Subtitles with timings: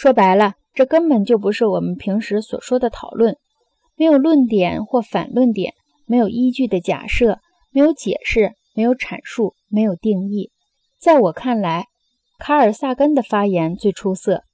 [0.00, 3.36] 说白了，这根本就不是我们平时所说的讨论，
[3.96, 5.74] 没有论点或反论点，
[6.06, 7.40] 没有依据的假设，
[7.72, 10.52] 没有解释，没有阐述，没有定义。
[11.00, 11.86] 在我看来，
[12.38, 14.44] 卡尔萨根的发言最出色，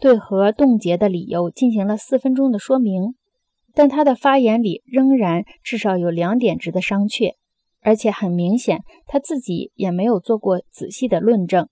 [0.00, 3.14] 对核冻结的理由进行了四分钟的说明。
[3.74, 7.34] 但他的发言里仍然至少有两点值得商榷，
[7.82, 11.68] 而且很明显，他自己也没有做过仔细的论证。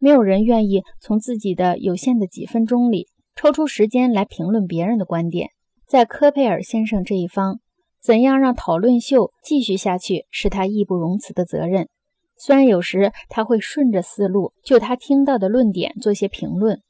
[0.00, 3.06] 没有人愿意从自己的有限的几分钟里
[3.36, 5.50] 抽出时间来评论别人的观点。
[5.86, 7.60] 在科佩尔先生这一方，
[8.02, 11.88] 怎样让讨论秀继续下去是他义不容辞的责任。
[12.36, 16.80] 虽然有时他会顺着思路就他听到的论点做些评论。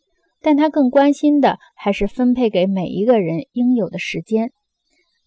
[0.42, 4.52] 但他更关心的还是分配给每一个人应有的时间。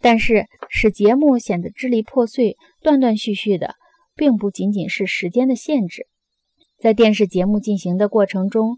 [0.01, 3.75] 但是使节目显得支离破碎、断断续续的，
[4.15, 6.07] 并不仅仅是时间的限制。
[6.83, 8.77] 在电视节目进行的过程中，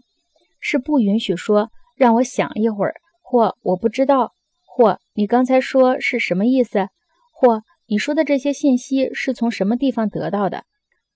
[0.60, 4.30] 是不允许说“让我想一会儿”或“我不知道”
[4.64, 6.86] 或“你刚才说是什么意思”
[7.34, 10.62] 或“你说的这些信息是从什么地方得到的”。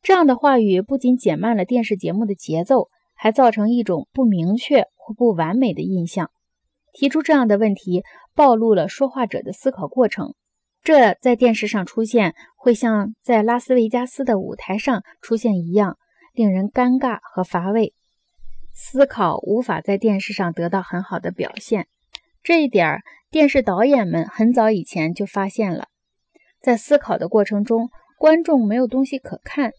[0.02, 5.14] 这样的话语不仅减慢了电视节目的节奏，还造成一种不明确或。
[5.14, 6.32] 不完美的印象，
[6.92, 8.02] 提出这样的问题，
[8.34, 10.34] 暴露了说话者的思考过程。
[10.82, 15.98] 这在电视上出现，会像在拉斯维加斯的舞台上出现一样，
[16.32, 17.94] 令人尴尬和乏味。
[18.72, 21.86] 思考无法在电视上得到很好的表现，
[22.42, 25.88] 这一点儿电视导演们很早以前就发现了。
[26.60, 29.72] 在思考的过程中，观众没有东西可看。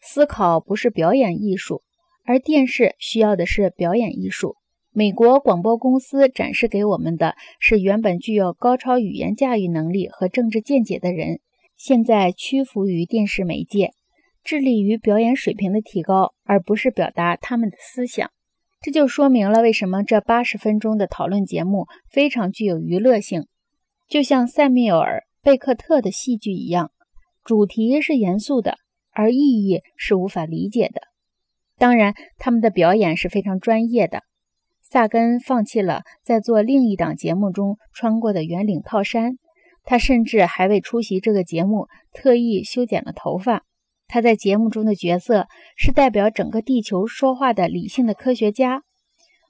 [0.00, 1.82] 思考不是表演艺术，
[2.24, 4.56] 而电视需要的是表演艺术。
[4.90, 11.40] 美国广播公司展示给我们的是原本具有高超语言驾驭能力和政治见解的人，
[11.76, 13.92] 现在屈服于电视媒介，
[14.44, 18.30] 致力于表演水平的提高，而不是表达他们的思想。
[18.80, 23.46] 这就说明了为什么这八十分钟的讨论节目非常具有娱乐性，
[24.08, 26.90] 就像塞缪尔·贝克特的戏剧一样，
[27.44, 28.78] 主题是严肃的，
[29.12, 31.02] 而意义是无法理解的。
[31.78, 34.22] 当然，他们的表演是非常专业的。
[34.82, 39.38] 萨根放弃了在做另一档节目中穿过的圆领套衫，
[39.84, 43.64] 他甚至还为出席这个节目特意修剪了头发。
[44.12, 48.82] 他在节目中的角色是代表整个地球说话的理性的科学家。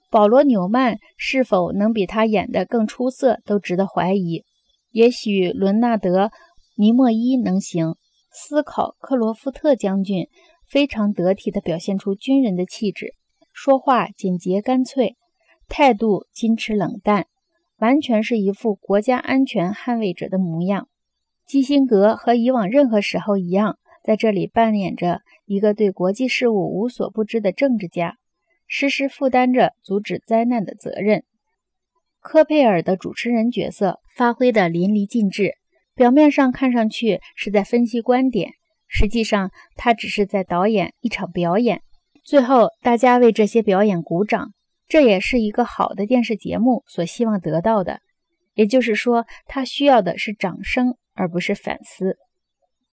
[0.09, 4.45] 保罗·纽曼是否能比他演得更出色，都值得怀疑。
[4.89, 6.27] 也许伦纳德·
[6.77, 7.95] 尼莫伊能行。
[8.31, 10.29] 思考克罗夫特将军
[10.69, 13.13] 非常得体地表现出军人的气质，
[13.51, 15.17] 说话简洁干脆。
[15.67, 17.25] 态度矜持冷淡，
[17.79, 20.87] 完全是一副国家安全捍卫者的模样。
[21.45, 28.17] 基辛格和以往任何时候一样，在这里扮演着一个对国际事务无所不知的政治家，
[28.67, 31.23] 时时负担着阻止灾难的责任。
[32.19, 35.53] 科佩尔的主持人角色发挥得淋漓尽致，
[35.95, 38.51] 表面上看上去是在分析观点，
[38.87, 41.81] 实际上他只是在导演一场表演。
[42.23, 44.53] 最后，大家为这些表演鼓掌。
[44.85, 48.01] 这也是一个好的电视节目所希望得到的，
[48.53, 52.17] 也就是说，他需要的是掌声，而不是反思。